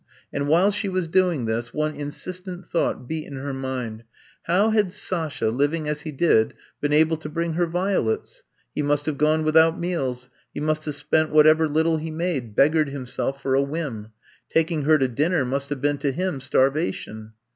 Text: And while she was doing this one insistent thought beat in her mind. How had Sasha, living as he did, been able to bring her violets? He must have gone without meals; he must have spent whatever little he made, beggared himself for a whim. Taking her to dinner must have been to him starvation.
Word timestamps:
And 0.33 0.47
while 0.47 0.71
she 0.71 0.89
was 0.89 1.05
doing 1.07 1.45
this 1.45 1.75
one 1.75 1.93
insistent 1.93 2.65
thought 2.65 3.07
beat 3.07 3.27
in 3.27 3.35
her 3.35 3.53
mind. 3.53 4.03
How 4.45 4.71
had 4.71 4.91
Sasha, 4.91 5.51
living 5.51 5.87
as 5.87 6.01
he 6.01 6.11
did, 6.11 6.55
been 6.79 6.91
able 6.91 7.17
to 7.17 7.29
bring 7.29 7.53
her 7.53 7.67
violets? 7.67 8.41
He 8.73 8.81
must 8.81 9.05
have 9.05 9.19
gone 9.19 9.43
without 9.43 9.79
meals; 9.79 10.27
he 10.55 10.59
must 10.59 10.85
have 10.85 10.95
spent 10.95 11.29
whatever 11.29 11.67
little 11.67 11.97
he 11.97 12.09
made, 12.09 12.55
beggared 12.55 12.89
himself 12.89 13.43
for 13.43 13.53
a 13.53 13.61
whim. 13.61 14.07
Taking 14.49 14.85
her 14.85 14.97
to 14.97 15.07
dinner 15.07 15.45
must 15.45 15.69
have 15.69 15.81
been 15.81 15.99
to 15.99 16.11
him 16.11 16.39
starvation. 16.41 17.33